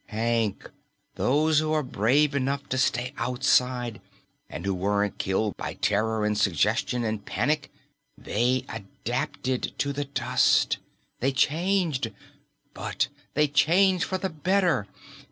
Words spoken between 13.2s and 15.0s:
they changed for the better.